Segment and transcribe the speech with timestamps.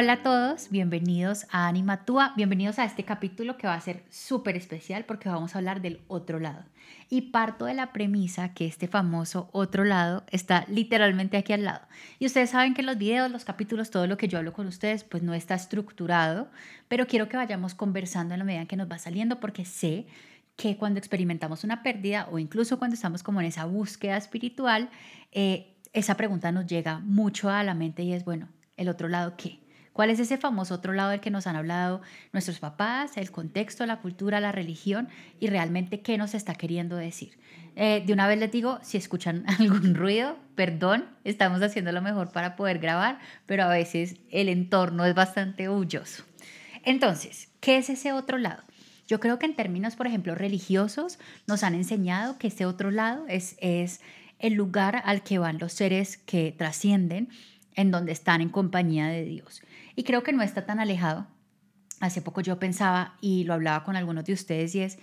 [0.00, 4.04] Hola a todos, bienvenidos a Anima Tua, bienvenidos a este capítulo que va a ser
[4.10, 6.62] súper especial porque vamos a hablar del otro lado.
[7.10, 11.80] Y parto de la premisa que este famoso otro lado está literalmente aquí al lado.
[12.20, 15.02] Y ustedes saben que los videos, los capítulos, todo lo que yo hablo con ustedes,
[15.02, 16.48] pues no está estructurado,
[16.86, 20.06] pero quiero que vayamos conversando en la medida que nos va saliendo porque sé
[20.54, 24.90] que cuando experimentamos una pérdida o incluso cuando estamos como en esa búsqueda espiritual,
[25.32, 29.34] eh, esa pregunta nos llega mucho a la mente y es, bueno, ¿el otro lado
[29.36, 29.58] qué?
[29.98, 32.02] ¿Cuál es ese famoso otro lado del que nos han hablado
[32.32, 35.08] nuestros papás, el contexto, la cultura, la religión
[35.40, 37.36] y realmente qué nos está queriendo decir?
[37.74, 42.30] Eh, de una vez les digo, si escuchan algún ruido, perdón, estamos haciendo lo mejor
[42.30, 46.22] para poder grabar, pero a veces el entorno es bastante bulloso.
[46.84, 48.62] Entonces, ¿qué es ese otro lado?
[49.08, 51.18] Yo creo que en términos, por ejemplo, religiosos,
[51.48, 54.00] nos han enseñado que ese otro lado es, es
[54.38, 57.30] el lugar al que van los seres que trascienden,
[57.78, 59.62] en donde están en compañía de Dios.
[59.94, 61.28] Y creo que no está tan alejado.
[62.00, 64.98] Hace poco yo pensaba y lo hablaba con algunos de ustedes y es,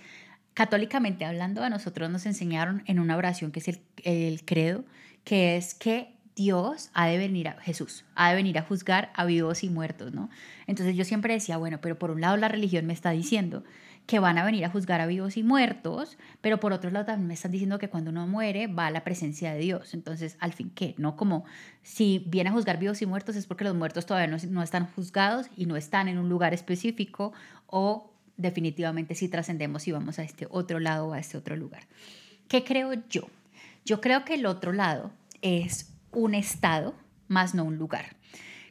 [0.52, 4.84] católicamente hablando, a nosotros nos enseñaron en una oración que es el, el credo,
[5.24, 9.24] que es que Dios ha de venir a Jesús, ha de venir a juzgar a
[9.24, 10.28] vivos y muertos, ¿no?
[10.66, 13.64] Entonces yo siempre decía, bueno, pero por un lado la religión me está diciendo
[14.06, 17.26] que van a venir a juzgar a vivos y muertos, pero por otro lado también
[17.26, 19.94] me están diciendo que cuando uno muere va a la presencia de Dios.
[19.94, 20.94] Entonces, al fin, ¿qué?
[20.96, 21.44] No como
[21.82, 25.48] si viene a juzgar vivos y muertos es porque los muertos todavía no, están juzgados
[25.56, 27.32] y no están en un lugar específico
[27.66, 31.82] o definitivamente si trascendemos y vamos a este otro lado o a este otro lugar.
[32.48, 33.28] ¿Qué creo yo?
[33.84, 35.10] Yo creo que el otro lado
[35.42, 36.94] es un estado
[37.26, 38.16] más no un lugar.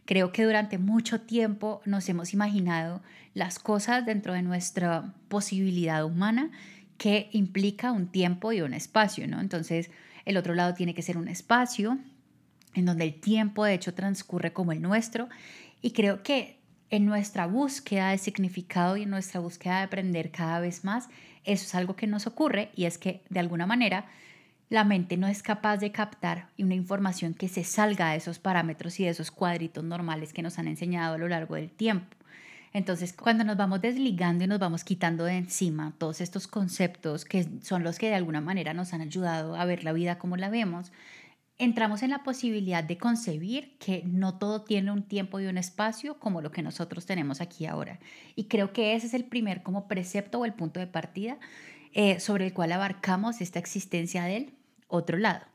[0.05, 3.01] Creo que durante mucho tiempo nos hemos imaginado
[3.35, 6.49] las cosas dentro de nuestra posibilidad humana
[6.97, 9.41] que implica un tiempo y un espacio, ¿no?
[9.41, 9.91] Entonces,
[10.23, 11.99] el otro lado tiene que ser un espacio
[12.73, 15.29] en donde el tiempo de hecho transcurre como el nuestro
[15.81, 16.57] y creo que
[16.89, 21.09] en nuestra búsqueda de significado y en nuestra búsqueda de aprender cada vez más,
[21.43, 24.05] eso es algo que nos ocurre y es que de alguna manera
[24.69, 28.99] la mente no es capaz de captar una información que se salga de esos parámetros
[28.99, 32.15] y de esos cuadritos normales que nos han enseñado a lo largo del tiempo.
[32.75, 37.47] Entonces, cuando nos vamos desligando y nos vamos quitando de encima todos estos conceptos que
[37.61, 40.49] son los que de alguna manera nos han ayudado a ver la vida como la
[40.49, 40.91] vemos,
[41.57, 46.19] entramos en la posibilidad de concebir que no todo tiene un tiempo y un espacio
[46.19, 47.97] como lo que nosotros tenemos aquí ahora.
[48.35, 51.37] Y creo que ese es el primer como precepto o el punto de partida
[51.93, 54.51] eh, sobre el cual abarcamos esta existencia del
[54.89, 55.45] otro lado.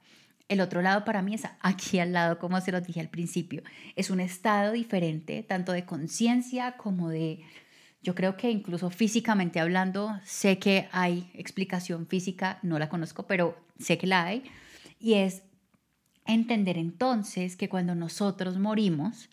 [0.51, 3.63] El otro lado para mí es aquí al lado, como se lo dije al principio.
[3.95, 7.39] Es un estado diferente, tanto de conciencia como de,
[8.03, 13.57] yo creo que incluso físicamente hablando, sé que hay explicación física, no la conozco, pero
[13.79, 14.43] sé que la hay.
[14.99, 15.43] Y es
[16.27, 19.31] entender entonces que cuando nosotros morimos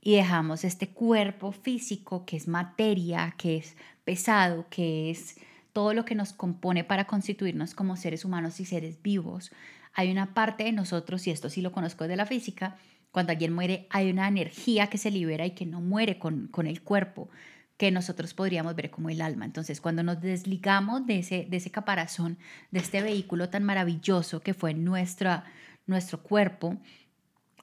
[0.00, 3.74] y dejamos este cuerpo físico que es materia, que es
[4.04, 5.40] pesado, que es
[5.72, 9.50] todo lo que nos compone para constituirnos como seres humanos y seres vivos.
[9.92, 12.76] Hay una parte de nosotros, y esto sí lo conozco de la física,
[13.10, 16.66] cuando alguien muere hay una energía que se libera y que no muere con, con
[16.66, 17.28] el cuerpo,
[17.76, 19.44] que nosotros podríamos ver como el alma.
[19.44, 22.38] Entonces, cuando nos desligamos de ese, de ese caparazón,
[22.70, 25.44] de este vehículo tan maravilloso que fue nuestra,
[25.86, 26.78] nuestro cuerpo,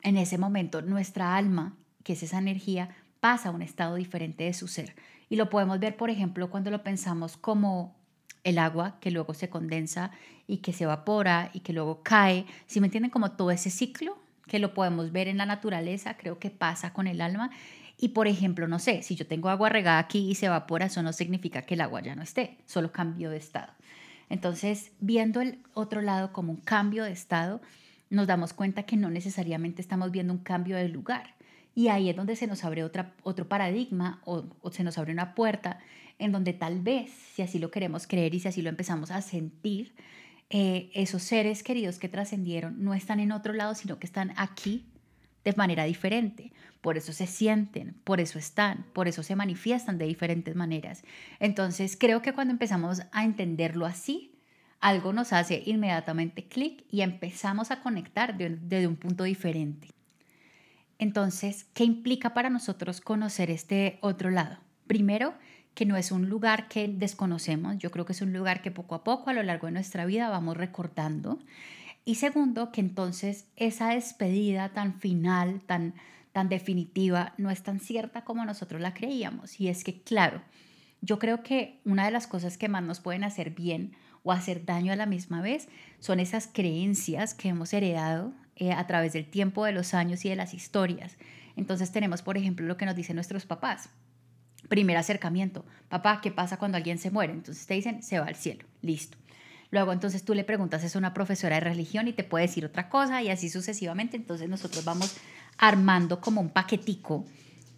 [0.01, 2.89] en ese momento nuestra alma, que es esa energía,
[3.19, 4.95] pasa a un estado diferente de su ser.
[5.29, 7.98] Y lo podemos ver, por ejemplo, cuando lo pensamos como
[8.49, 10.11] el agua que luego se condensa
[10.47, 12.45] y que se evapora y que luego cae.
[12.67, 14.17] Si me entienden como todo ese ciclo
[14.47, 17.51] que lo podemos ver en la naturaleza, creo que pasa con el alma.
[17.97, 21.03] Y por ejemplo, no sé, si yo tengo agua regada aquí y se evapora, eso
[21.03, 23.71] no significa que el agua ya no esté, solo cambio de estado.
[24.29, 27.61] Entonces, viendo el otro lado como un cambio de estado,
[28.09, 31.35] nos damos cuenta que no necesariamente estamos viendo un cambio de lugar.
[31.75, 35.35] Y ahí es donde se nos abre otra, otro paradigma o, se nos abre una
[35.35, 35.79] puerta
[36.17, 39.21] en donde tal vez, si así lo queremos creer y si así lo empezamos a
[39.21, 39.95] sentir,
[40.49, 44.85] eh, esos seres queridos que trascendieron no están en otro lado, sino que están aquí
[45.43, 46.51] de manera diferente.
[46.81, 51.03] Por eso se sienten, por eso están, por eso se manifiestan de diferentes maneras.
[51.39, 54.39] Entonces, creo que cuando empezamos a entenderlo así,
[54.79, 59.89] algo nos hace inmediatamente clic y empezamos a conectar desde un punto diferente.
[60.99, 64.57] Entonces, ¿qué implica para nosotros conocer este otro lado?
[64.85, 65.33] Primero,
[65.73, 68.95] que no es un lugar que desconocemos, yo creo que es un lugar que poco
[68.95, 71.39] a poco a lo largo de nuestra vida vamos recortando.
[72.03, 75.93] Y segundo, que entonces esa despedida tan final, tan,
[76.33, 79.59] tan definitiva, no es tan cierta como nosotros la creíamos.
[79.61, 80.41] Y es que, claro,
[81.01, 84.65] yo creo que una de las cosas que más nos pueden hacer bien o hacer
[84.65, 85.69] daño a la misma vez
[85.99, 90.29] son esas creencias que hemos heredado eh, a través del tiempo, de los años y
[90.29, 91.17] de las historias
[91.55, 93.89] Entonces tenemos, por ejemplo, lo que nos dicen nuestros papás.
[94.67, 97.31] Primer acercamiento, papá, ¿qué pasa cuando alguien se muere?
[97.33, 99.17] Entonces te dicen, se va al cielo, listo.
[99.71, 102.89] Luego entonces tú le preguntas es una profesora de religión y te puede decir otra
[102.89, 104.17] cosa y así sucesivamente.
[104.17, 105.17] Entonces nosotros vamos
[105.57, 107.25] armando como un paquetico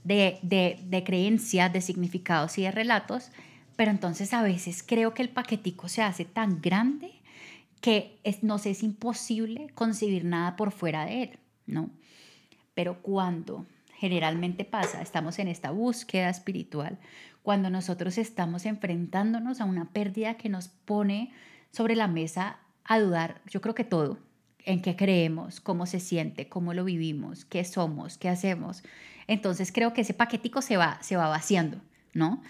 [0.03, 3.29] de, de, de creencias, de significados y de relatos,
[3.75, 7.20] pero entonces a veces creo que el paquetico se hace tan grande
[7.81, 11.89] que es, nos es imposible concebir nada por fuera de él, ¿no?
[12.73, 13.65] Pero cuando
[13.97, 16.97] generalmente pasa, estamos en esta búsqueda espiritual,
[17.43, 21.31] cuando nosotros estamos enfrentándonos a una pérdida que nos pone
[21.71, 24.19] sobre la mesa a dudar, yo creo que todo,
[24.65, 28.83] en qué creemos, cómo se siente, cómo lo vivimos, qué somos, qué hacemos.
[29.27, 31.81] Entonces creo que ese paquetico se va, se va vaciando,
[32.13, 32.41] ¿no?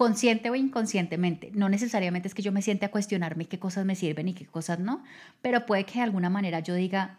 [0.00, 1.50] Consciente o inconscientemente.
[1.52, 4.46] No necesariamente es que yo me siente a cuestionarme qué cosas me sirven y qué
[4.46, 5.04] cosas no,
[5.42, 7.18] pero puede que de alguna manera yo diga,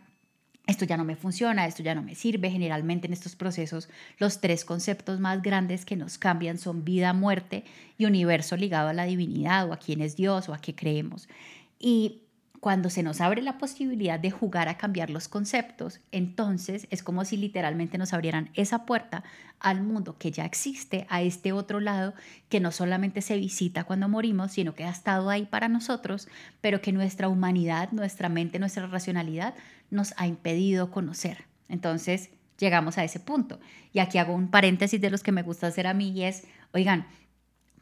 [0.65, 2.49] esto ya no me funciona, esto ya no me sirve.
[2.49, 3.87] Generalmente en estos procesos
[4.17, 7.65] los tres conceptos más grandes que nos cambian son vida, muerte
[7.99, 11.29] y universo ligado a la divinidad o a quién es Dios o a qué creemos.
[11.77, 12.23] Y
[12.61, 17.25] cuando se nos abre la posibilidad de jugar a cambiar los conceptos, entonces es como
[17.25, 19.23] si literalmente nos abrieran esa puerta
[19.59, 22.13] al mundo que ya existe, a este otro lado
[22.49, 26.27] que no solamente se visita cuando morimos, sino que ha estado ahí para nosotros,
[26.61, 29.55] pero que nuestra humanidad, nuestra mente, nuestra racionalidad
[29.89, 31.45] nos ha impedido conocer.
[31.67, 32.29] Entonces
[32.59, 33.59] llegamos a ese punto.
[33.91, 36.43] Y aquí hago un paréntesis de los que me gusta hacer a mí y es,
[36.73, 37.07] oigan,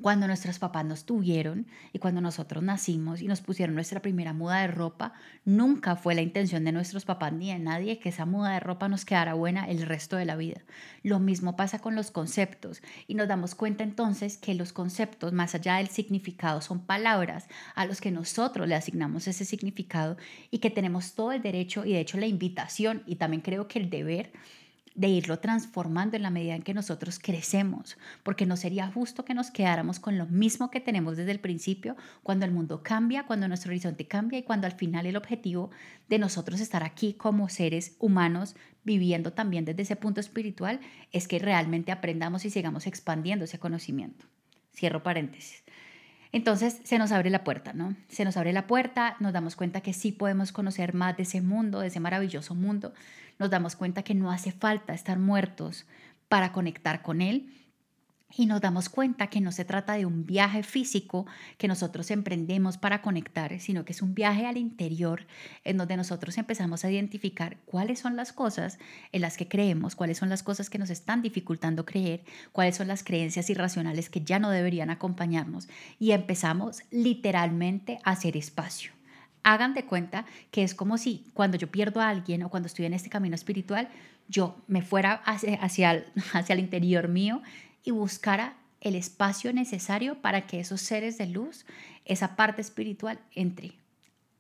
[0.02, 4.62] cuando nuestros papás nos tuvieron y cuando nosotros nacimos y nos pusieron nuestra primera muda
[4.62, 5.14] de ropa,
[5.46, 8.88] nunca fue la intención de nuestros papás ni de nadie que esa muda de ropa
[8.88, 10.62] nos quedara buena el resto de la vida.
[11.04, 15.54] Lo mismo pasa con los conceptos y nos damos cuenta entonces que los conceptos, más
[15.56, 20.18] allá del significado, son palabras a los que nosotros le asignamos ese significado
[20.52, 23.80] y que tenemos todo el derecho y de hecho la invitación y también creo que
[23.80, 24.32] el deber
[25.00, 29.34] de irlo transformando en la medida en que nosotros crecemos, porque no sería justo que
[29.34, 33.48] nos quedáramos con lo mismo que tenemos desde el principio, cuando el mundo cambia, cuando
[33.48, 35.72] nuestro horizonte cambia y cuando al final el objetivo
[36.10, 40.82] de nosotros estar aquí como seres humanos, viviendo también desde ese punto espiritual,
[41.14, 44.26] es que realmente aprendamos y sigamos expandiendo ese conocimiento.
[44.76, 45.64] Cierro paréntesis.
[46.32, 47.96] Entonces se nos abre la puerta, ¿no?
[48.08, 51.42] Se nos abre la puerta, nos damos cuenta que sí podemos conocer más de ese
[51.42, 52.94] mundo, de ese maravilloso mundo,
[53.40, 55.86] nos damos cuenta que no hace falta estar muertos
[56.28, 57.50] para conectar con Él
[58.36, 61.26] y nos damos cuenta que no se trata de un viaje físico
[61.58, 65.26] que nosotros emprendemos para conectar, sino que es un viaje al interior
[65.64, 68.78] en donde nosotros empezamos a identificar cuáles son las cosas
[69.12, 72.88] en las que creemos, cuáles son las cosas que nos están dificultando creer, cuáles son
[72.88, 75.68] las creencias irracionales que ya no deberían acompañarnos
[76.00, 78.92] y empezamos literalmente a hacer espacio.
[79.42, 82.86] Hagan de cuenta que es como si cuando yo pierdo a alguien o cuando estoy
[82.86, 83.90] en este camino espiritual,
[84.28, 87.42] yo me fuera hacia, hacia, el, hacia el interior mío
[87.84, 91.66] y buscara el espacio necesario para que esos seres de luz,
[92.06, 93.74] esa parte espiritual, entre.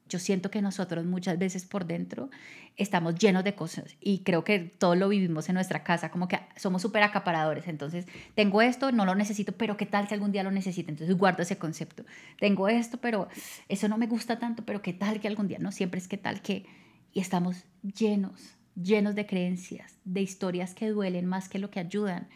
[0.08, 2.32] Yo siento que nosotros muchas veces por dentro
[2.78, 6.40] estamos llenos de cosas y creo que todo lo vivimos en nuestra casa, como que
[6.56, 7.68] somos súper acaparadores.
[7.68, 10.90] Entonces, tengo esto, no lo necesito, pero ¿qué tal si algún día lo necesito?
[10.90, 12.06] Entonces, guardo ese concepto.
[12.40, 13.28] Tengo esto, pero
[13.68, 15.60] eso no me gusta tanto, pero ¿qué tal que algún día?
[15.60, 16.66] No, siempre es qué tal que...
[17.12, 22.30] Y estamos llenos, llenos de creencias, de historias que duelen más que lo que ayudan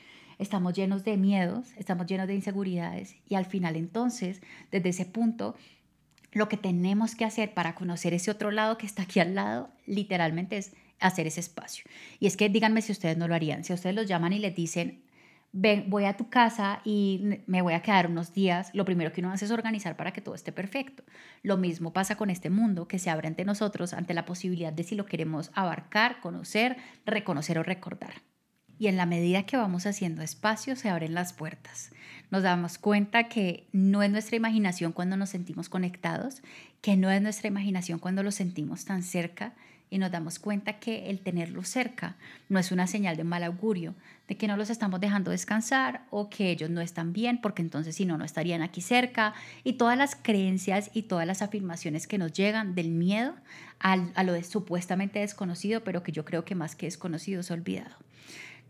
[0.44, 5.56] estamos llenos de miedos, estamos llenos de inseguridades y al final entonces, desde ese punto,
[6.32, 9.70] lo que tenemos que hacer para conocer ese otro lado que está aquí al lado,
[9.86, 11.86] literalmente es hacer ese espacio.
[12.20, 14.56] Y es que díganme si ustedes no lo harían, si ustedes los llaman y les
[14.56, 15.04] dicen,
[15.52, 19.22] ven, voy a tu casa y me voy a quedar unos días, lo primero que
[19.22, 21.04] uno hace es organizar para que todo esté perfecto.
[21.44, 24.84] Lo mismo pasa con este mundo que se abre ante nosotros ante la posibilidad de
[24.84, 28.33] si lo queremos abarcar, conocer, reconocer o recordar.
[28.80, 31.92] Y en la medida que vamos haciendo espacio, se abren las puertas.
[32.32, 36.42] Nos damos cuenta que no es nuestra imaginación cuando nos sentimos conectados,
[36.82, 39.54] que no es nuestra imaginación cuando lo sentimos tan cerca,
[39.94, 42.16] y nos damos cuenta que el tenerlo cerca
[42.50, 43.94] no es una señal de mal augurio,
[44.28, 47.96] de que no los estamos dejando descansar o que ellos no están bien, porque entonces
[47.96, 52.18] si no, no estarían aquí cerca, y todas las creencias y todas las afirmaciones que
[52.18, 53.36] nos llegan del miedo
[53.78, 57.96] a lo de supuestamente desconocido, pero que yo creo que más que desconocido es olvidado.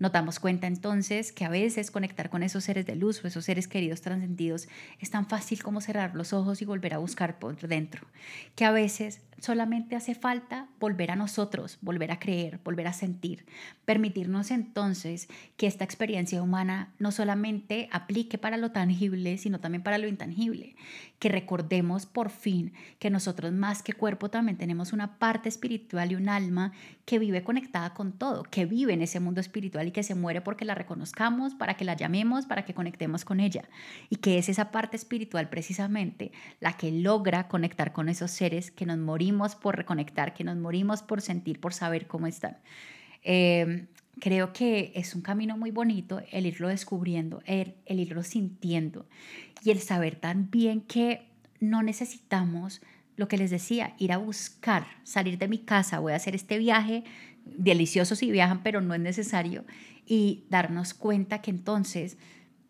[0.04, 3.46] Nos damos cuenta entonces que a veces conectar con esos seres de luz o esos
[3.46, 4.68] seres queridos trascendidos
[5.00, 8.06] es tan fácil como cerrar los ojos y volver a buscar por dentro,
[8.54, 13.46] que a veces solamente hace falta volver a nosotros, volver a creer, volver a sentir,
[13.84, 19.98] permitirnos entonces que esta experiencia humana no solamente aplique para lo tangible, sino también para
[19.98, 20.78] lo intangible,
[21.20, 26.16] que recordemos por fin que nosotros más que cuerpo también tenemos una parte espiritual y
[26.16, 26.72] un alma
[27.04, 30.40] que vive conectada con todo, que vive en ese mundo espiritual y que se muere
[30.40, 33.68] porque la reconozcamos, para que la llamemos, para que conectemos con ella.
[34.10, 36.32] Y que es esa parte espiritual precisamente
[36.62, 41.02] la que logra conectar con esos seres que nos morimos por reconectar, que nos morimos
[41.02, 42.58] por sentir, por saber cómo están.
[43.24, 43.88] Em,
[44.20, 49.06] creo que es un camino muy bonito el irlo descubriendo, el, el irlo sintiendo
[49.64, 51.28] y el saber también que
[51.60, 52.82] no necesitamos
[53.16, 56.58] lo que les decía, ir a buscar, salir de mi casa, voy a hacer este
[56.58, 57.04] viaje,
[57.46, 59.66] delicioso si viajan, pero no es necesario,
[60.06, 62.18] y darnos cuenta que entonces,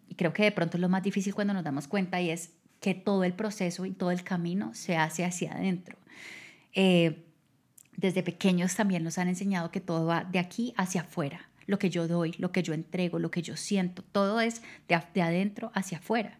[0.09, 2.51] y creo que de pronto es lo más difícil cuando nos damos cuenta, y es
[2.79, 5.97] que todo el proceso y todo el camino se hace hacia adentro.
[6.73, 7.25] Eh,
[7.95, 11.89] desde pequeños también nos han enseñado que todo va de aquí hacia afuera, lo que
[11.89, 15.71] yo doy, lo que yo entrego, lo que yo siento, todo es de, de adentro
[15.73, 16.39] hacia afuera.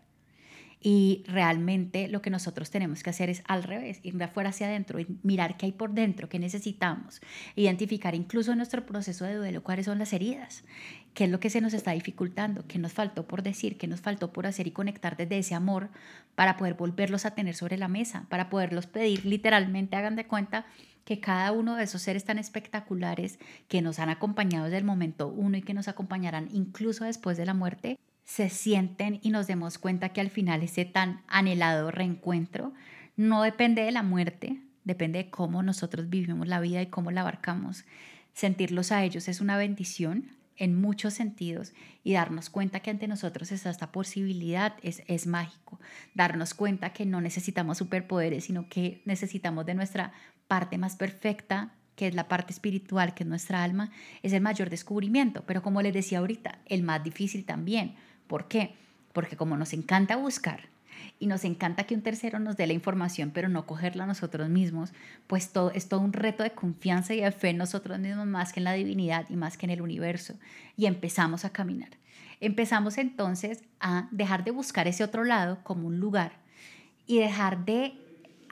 [0.85, 4.67] Y realmente lo que nosotros tenemos que hacer es al revés, ir de afuera hacia
[4.67, 7.21] adentro, mirar qué hay por dentro, qué necesitamos,
[7.55, 10.65] identificar incluso en nuestro proceso de duelo cuáles son las heridas,
[11.13, 14.01] qué es lo que se nos está dificultando, qué nos faltó por decir, qué nos
[14.01, 15.89] faltó por hacer y conectar desde ese amor
[16.35, 19.25] para poder volverlos a tener sobre la mesa, para poderlos pedir.
[19.25, 20.65] Literalmente, hagan de cuenta
[21.05, 25.29] que cada uno de esos seres tan espectaculares que nos han acompañado desde el momento
[25.29, 29.77] uno y que nos acompañarán incluso después de la muerte, se sienten y nos demos
[29.77, 32.73] cuenta que al final ese tan anhelado reencuentro
[33.15, 37.21] no depende de la muerte, depende de cómo nosotros vivimos la vida y cómo la
[37.21, 37.85] abarcamos.
[38.33, 43.51] Sentirlos a ellos es una bendición en muchos sentidos y darnos cuenta que ante nosotros
[43.51, 45.79] está esta posibilidad es, es mágico.
[46.13, 50.13] Darnos cuenta que no necesitamos superpoderes, sino que necesitamos de nuestra
[50.47, 53.91] parte más perfecta, que es la parte espiritual, que es nuestra alma,
[54.23, 55.43] es el mayor descubrimiento.
[55.45, 57.95] Pero como les decía ahorita, el más difícil también
[58.33, 58.73] ¿Por qué?
[59.13, 60.61] Porque como nos encanta buscar
[61.19, 64.91] y nos encanta que un tercero nos dé la información, pero no cogerla nosotros mismos,
[65.27, 68.51] pues todo, es todo un reto de confianza y de fe en nosotros mismos más
[68.51, 70.33] que en la divinidad y más que en el universo.
[70.75, 71.91] Y empezamos a caminar.
[72.39, 76.31] Empezamos entonces a dejar de buscar ese otro lado como un lugar
[77.05, 77.93] y dejar de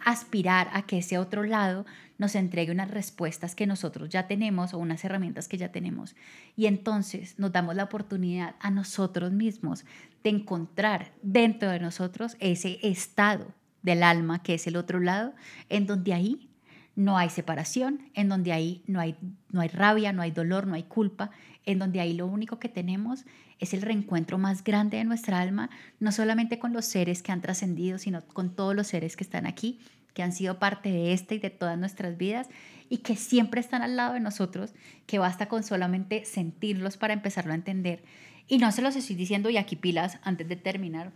[0.05, 1.85] aspirar a que ese otro lado
[2.17, 6.15] nos entregue unas respuestas que nosotros ya tenemos o unas herramientas que ya tenemos.
[6.55, 9.85] Y entonces nos damos la oportunidad a nosotros mismos
[10.23, 15.33] de encontrar dentro de nosotros ese estado del alma que es el otro lado,
[15.69, 16.50] en donde ahí
[16.95, 19.15] no hay separación, en donde ahí no hay,
[19.49, 21.31] no hay rabia, no hay dolor, no hay culpa,
[21.65, 23.25] en donde ahí lo único que tenemos
[23.59, 25.69] es el reencuentro más grande de nuestra alma,
[25.99, 29.45] no solamente con los seres que han trascendido, sino con todos los seres que están
[29.45, 29.79] aquí,
[30.13, 32.49] que han sido parte de esta y de todas nuestras vidas
[32.89, 34.73] y que siempre están al lado de nosotros,
[35.05, 38.03] que basta con solamente sentirlos para empezarlo a entender.
[38.47, 41.13] Y no se los estoy diciendo y aquí pilas antes de terminar,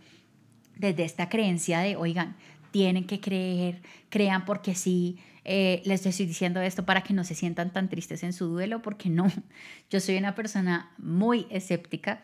[0.76, 2.36] desde esta creencia de, oigan,
[2.76, 3.80] tienen que creer,
[4.10, 8.22] crean porque sí, eh, les estoy diciendo esto para que no se sientan tan tristes
[8.22, 9.28] en su duelo, porque no,
[9.90, 12.22] yo soy una persona muy escéptica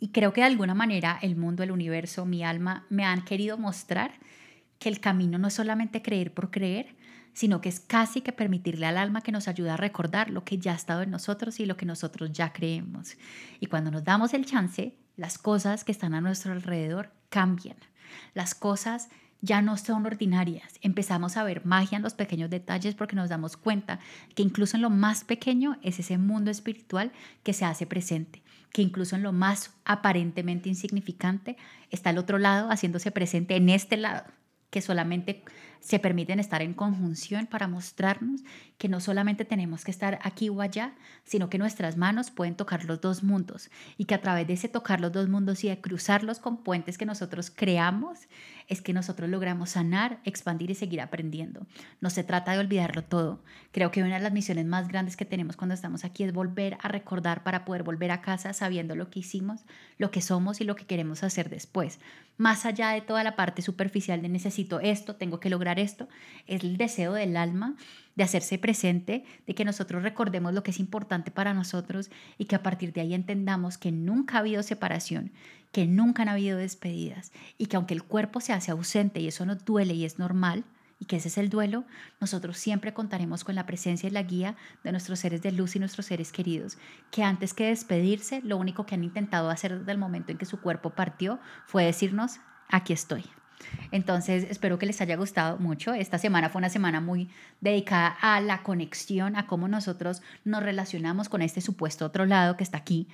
[0.00, 3.58] y creo que de alguna manera el mundo, el universo, mi alma me han querido
[3.58, 4.12] mostrar
[4.78, 6.96] que el camino no es solamente creer por creer,
[7.34, 10.56] sino que es casi que permitirle al alma que nos ayude a recordar lo que
[10.56, 13.18] ya ha estado en nosotros y lo que nosotros ya creemos.
[13.60, 17.76] Y cuando nos damos el chance, las cosas que están a nuestro alrededor cambian.
[18.32, 19.08] Las cosas
[19.44, 20.78] ya no son ordinarias.
[20.80, 24.00] Empezamos a ver magia en los pequeños detalles porque nos damos cuenta
[24.34, 28.82] que incluso en lo más pequeño es ese mundo espiritual que se hace presente, que
[28.82, 31.56] incluso en lo más aparentemente insignificante
[31.90, 34.24] está el otro lado haciéndose presente en este lado
[34.70, 35.44] que solamente
[35.84, 38.40] se permiten estar en conjunción para mostrarnos
[38.78, 42.86] que no solamente tenemos que estar aquí o allá, sino que nuestras manos pueden tocar
[42.86, 45.82] los dos mundos y que a través de ese tocar los dos mundos y de
[45.82, 48.20] cruzarlos con puentes que nosotros creamos,
[48.66, 51.66] es que nosotros logramos sanar, expandir y seguir aprendiendo.
[52.00, 53.42] No se trata de olvidarlo todo.
[53.70, 56.78] Creo que una de las misiones más grandes que tenemos cuando estamos aquí es volver
[56.80, 59.66] a recordar para poder volver a casa sabiendo lo que hicimos,
[59.98, 62.00] lo que somos y lo que queremos hacer después.
[62.38, 66.08] Más allá de toda la parte superficial de necesito esto, tengo que lograr esto,
[66.46, 67.76] es el deseo del alma
[68.14, 72.56] de hacerse presente, de que nosotros recordemos lo que es importante para nosotros y que
[72.56, 75.32] a partir de ahí entendamos que nunca ha habido separación,
[75.72, 79.44] que nunca han habido despedidas y que aunque el cuerpo se hace ausente y eso
[79.46, 80.64] nos duele y es normal,
[81.00, 81.84] y que ese es el duelo,
[82.20, 85.78] nosotros siempre contaremos con la presencia y la guía de nuestros seres de luz y
[85.78, 86.78] nuestros seres queridos,
[87.10, 90.46] que antes que despedirse, lo único que han intentado hacer desde el momento en que
[90.46, 92.38] su cuerpo partió fue decirnos,
[92.68, 93.24] aquí estoy.
[93.90, 95.94] Entonces, espero que les haya gustado mucho.
[95.94, 97.28] Esta semana fue una semana muy
[97.60, 102.64] dedicada a la conexión, a cómo nosotros nos relacionamos con este supuesto otro lado que
[102.64, 103.08] está aquí.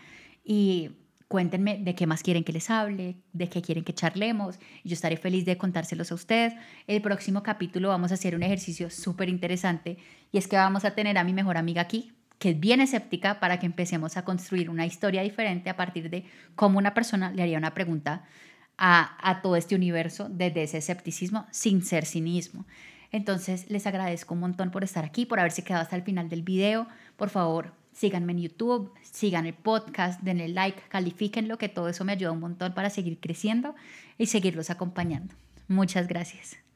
[0.45, 0.92] Y
[1.28, 4.59] cuéntenme de qué más quieren que les hable, de qué quieren que charlemos.
[4.83, 6.54] Yo estaré feliz de contárselos a ustedes.
[6.87, 9.99] El próximo capítulo vamos a hacer un ejercicio súper interesante
[10.33, 13.38] y es que vamos a tener a mi mejor amiga aquí que es bien escéptica
[13.38, 16.25] para que empecemos a construir una historia diferente a partir de
[16.57, 18.25] cómo una persona le haría una pregunta
[18.80, 22.64] a, todo este universo desde ese escepticismo sin ser cinismo.
[23.12, 26.42] Entonces les agradezco un montón por estar aquí, por haberse quedado hasta el final del
[26.42, 26.87] video.
[27.16, 32.12] Por favor, síganme en YouTube, sigan el podcast, denle like, califíquenlo, que todo eso me
[32.12, 33.75] ayuda un montón para seguir creciendo
[34.16, 35.34] y seguirlos acompañando.
[35.68, 36.70] Muchas gracias.